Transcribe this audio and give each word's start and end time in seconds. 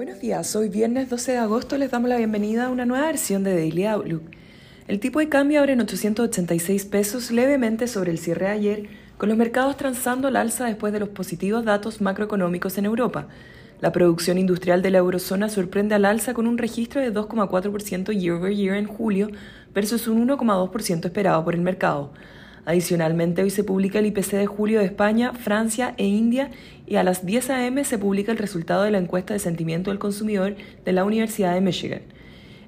Buenos 0.00 0.18
días, 0.18 0.56
hoy 0.56 0.70
viernes 0.70 1.10
12 1.10 1.32
de 1.32 1.36
agosto 1.36 1.76
les 1.76 1.90
damos 1.90 2.08
la 2.08 2.16
bienvenida 2.16 2.64
a 2.64 2.70
una 2.70 2.86
nueva 2.86 3.04
versión 3.04 3.44
de 3.44 3.54
Daily 3.54 3.84
Outlook. 3.84 4.22
El 4.88 4.98
tipo 4.98 5.18
de 5.18 5.28
cambio 5.28 5.60
abre 5.60 5.74
en 5.74 5.80
886 5.82 6.86
pesos 6.86 7.30
levemente 7.30 7.86
sobre 7.86 8.10
el 8.10 8.18
cierre 8.18 8.46
de 8.46 8.52
ayer, 8.52 8.88
con 9.18 9.28
los 9.28 9.36
mercados 9.36 9.76
transando 9.76 10.28
al 10.28 10.36
alza 10.36 10.64
después 10.64 10.94
de 10.94 11.00
los 11.00 11.10
positivos 11.10 11.66
datos 11.66 12.00
macroeconómicos 12.00 12.78
en 12.78 12.86
Europa. 12.86 13.28
La 13.82 13.92
producción 13.92 14.38
industrial 14.38 14.80
de 14.80 14.90
la 14.90 14.96
eurozona 14.96 15.50
sorprende 15.50 15.94
al 15.94 16.06
alza 16.06 16.32
con 16.32 16.46
un 16.46 16.56
registro 16.56 17.02
de 17.02 17.12
2,4% 17.12 18.18
year 18.18 18.36
over 18.36 18.56
year 18.56 18.76
en 18.76 18.86
julio 18.86 19.28
versus 19.74 20.08
un 20.08 20.26
1,2% 20.26 21.04
esperado 21.04 21.44
por 21.44 21.54
el 21.54 21.60
mercado. 21.60 22.10
Adicionalmente, 22.64 23.42
hoy 23.42 23.50
se 23.50 23.64
publica 23.64 23.98
el 23.98 24.06
IPC 24.06 24.32
de 24.32 24.46
julio 24.46 24.80
de 24.80 24.86
España, 24.86 25.32
Francia 25.32 25.94
e 25.96 26.06
India 26.06 26.50
y 26.86 26.96
a 26.96 27.02
las 27.02 27.24
10 27.24 27.50
a.m. 27.50 27.84
se 27.84 27.98
publica 27.98 28.32
el 28.32 28.38
resultado 28.38 28.82
de 28.82 28.90
la 28.90 28.98
encuesta 28.98 29.32
de 29.32 29.40
sentimiento 29.40 29.90
del 29.90 29.98
consumidor 29.98 30.56
de 30.84 30.92
la 30.92 31.04
Universidad 31.04 31.54
de 31.54 31.60
Michigan. 31.60 32.02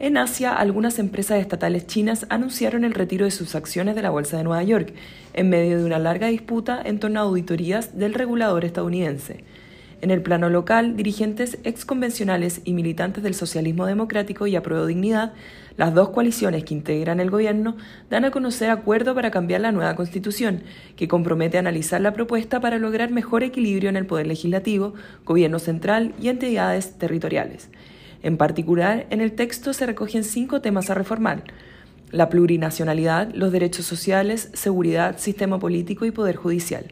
En 0.00 0.16
Asia, 0.16 0.52
algunas 0.52 1.00
empresas 1.00 1.40
estatales 1.40 1.86
chinas 1.86 2.26
anunciaron 2.28 2.84
el 2.84 2.94
retiro 2.94 3.24
de 3.24 3.32
sus 3.32 3.56
acciones 3.56 3.96
de 3.96 4.02
la 4.02 4.10
Bolsa 4.10 4.36
de 4.36 4.44
Nueva 4.44 4.62
York, 4.62 4.92
en 5.34 5.48
medio 5.48 5.78
de 5.78 5.84
una 5.84 5.98
larga 5.98 6.28
disputa 6.28 6.80
en 6.84 7.00
torno 7.00 7.18
a 7.18 7.24
auditorías 7.24 7.98
del 7.98 8.14
regulador 8.14 8.64
estadounidense. 8.64 9.42
En 10.00 10.12
el 10.12 10.22
plano 10.22 10.48
local, 10.48 10.96
dirigentes 10.96 11.58
exconvencionales 11.64 12.60
y 12.64 12.72
militantes 12.72 13.24
del 13.24 13.34
socialismo 13.34 13.84
democrático 13.84 14.46
y 14.46 14.54
apruebo 14.54 14.86
dignidad, 14.86 15.32
las 15.76 15.92
dos 15.92 16.10
coaliciones 16.10 16.62
que 16.62 16.74
integran 16.74 17.18
el 17.18 17.30
gobierno, 17.30 17.76
dan 18.08 18.24
a 18.24 18.30
conocer 18.30 18.70
acuerdo 18.70 19.16
para 19.16 19.32
cambiar 19.32 19.60
la 19.60 19.72
nueva 19.72 19.96
constitución, 19.96 20.62
que 20.94 21.08
compromete 21.08 21.58
analizar 21.58 22.00
la 22.00 22.12
propuesta 22.12 22.60
para 22.60 22.78
lograr 22.78 23.10
mejor 23.10 23.42
equilibrio 23.42 23.90
en 23.90 23.96
el 23.96 24.06
poder 24.06 24.28
legislativo, 24.28 24.94
gobierno 25.24 25.58
central 25.58 26.14
y 26.22 26.28
entidades 26.28 26.96
territoriales. 26.96 27.68
En 28.22 28.36
particular, 28.36 29.06
en 29.10 29.20
el 29.20 29.32
texto 29.32 29.72
se 29.72 29.86
recogen 29.86 30.22
cinco 30.22 30.60
temas 30.60 30.90
a 30.90 30.94
reformar 30.94 31.42
la 32.10 32.28
plurinacionalidad, 32.28 33.34
los 33.34 33.52
derechos 33.52 33.84
sociales, 33.84 34.50
seguridad, 34.54 35.18
sistema 35.18 35.58
político 35.58 36.04
y 36.06 36.10
poder 36.10 36.36
judicial. 36.36 36.86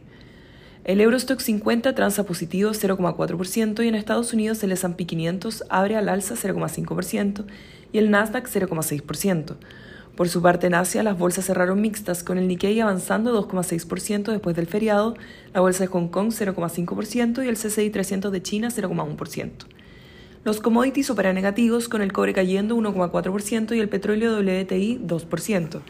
El 0.87 1.01
Eurostock 1.01 1.41
50 1.41 1.97
transa 1.97 2.23
positivo 2.23 2.71
0,4% 2.71 3.85
y 3.85 3.89
en 3.89 3.97
Estados 3.97 4.33
Unidos 4.33 4.63
el 4.63 4.71
S&P 4.71 5.05
500 5.05 5.65
abre 5.69 5.97
al 5.97 6.09
alza 6.09 6.37
0,5% 6.37 7.45
y 7.93 7.99
el 7.99 8.13
Nasdaq 8.13 8.49
0,6%. 8.49 9.57
Por 10.15 10.29
su 10.29 10.43
parte, 10.43 10.69
en 10.69 10.75
Asia, 10.75 11.03
las 11.03 11.19
bolsas 11.19 11.47
cerraron 11.47 11.81
mixtas, 11.81 12.23
con 12.23 12.39
el 12.39 12.47
Nikkei 12.47 12.79
avanzando 12.79 13.35
2,6% 13.49 14.31
después 14.31 14.55
del 14.55 14.69
feriado, 14.69 15.17
la 15.53 15.61
bolsa 15.61 15.83
de 15.83 15.89
Hong 15.89 16.07
Kong 16.07 16.29
0,5% 16.29 17.45
y 17.45 17.49
el 17.49 17.57
CCI 17.57 17.91
300 17.91 18.31
de 18.31 18.43
China 18.43 18.69
0,1%. 18.69 19.51
Los 20.45 20.61
commodities 20.61 21.11
operan 21.11 21.35
negativos, 21.35 21.89
con 21.89 22.01
el 22.01 22.13
cobre 22.13 22.33
cayendo 22.33 22.77
1,4% 22.77 23.75
y 23.75 23.81
el 23.81 23.89
petróleo 23.89 24.39
WTI 24.39 25.01
2%. 25.05 25.81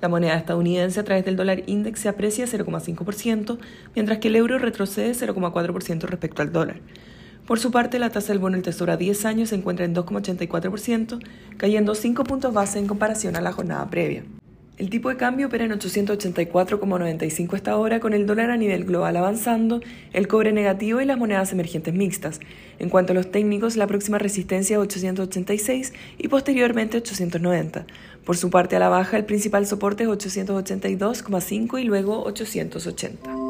La 0.00 0.08
moneda 0.08 0.36
estadounidense 0.36 1.00
a 1.00 1.04
través 1.04 1.24
del 1.24 1.36
dólar 1.36 1.62
index 1.66 2.00
se 2.00 2.08
aprecia 2.08 2.44
0,5%, 2.46 3.58
mientras 3.94 4.18
que 4.18 4.28
el 4.28 4.36
euro 4.36 4.58
retrocede 4.58 5.12
0,4% 5.12 6.02
respecto 6.02 6.42
al 6.42 6.52
dólar. 6.52 6.80
Por 7.46 7.60
su 7.60 7.70
parte, 7.70 7.98
la 7.98 8.10
tasa 8.10 8.32
del 8.32 8.40
bono 8.40 8.56
del 8.56 8.64
Tesoro 8.64 8.92
a 8.92 8.96
10 8.96 9.24
años 9.24 9.48
se 9.50 9.54
encuentra 9.54 9.84
en 9.84 9.94
2,84%, 9.94 11.18
cayendo 11.56 11.94
5 11.94 12.24
puntos 12.24 12.52
base 12.52 12.78
en 12.78 12.86
comparación 12.86 13.36
a 13.36 13.40
la 13.40 13.52
jornada 13.52 13.88
previa. 13.88 14.24
El 14.78 14.90
tipo 14.90 15.08
de 15.08 15.16
cambio 15.16 15.46
opera 15.46 15.64
en 15.64 15.70
884,95 15.70 17.54
hasta 17.54 17.70
ahora, 17.70 17.98
con 17.98 18.12
el 18.12 18.26
dólar 18.26 18.50
a 18.50 18.58
nivel 18.58 18.84
global 18.84 19.16
avanzando, 19.16 19.80
el 20.12 20.28
cobre 20.28 20.52
negativo 20.52 21.00
y 21.00 21.06
las 21.06 21.16
monedas 21.16 21.50
emergentes 21.52 21.94
mixtas. 21.94 22.40
En 22.78 22.90
cuanto 22.90 23.12
a 23.12 23.14
los 23.14 23.30
técnicos, 23.30 23.76
la 23.76 23.86
próxima 23.86 24.18
resistencia 24.18 24.76
es 24.76 24.82
886 24.82 25.94
y 26.18 26.28
posteriormente 26.28 26.98
890. 26.98 27.86
Por 28.26 28.36
su 28.36 28.50
parte 28.50 28.74
a 28.74 28.80
la 28.80 28.88
baja, 28.88 29.16
el 29.16 29.24
principal 29.24 29.68
soporte 29.68 30.02
es 30.02 30.10
882,5 30.10 31.80
y 31.80 31.84
luego 31.84 32.24
880. 32.24 33.45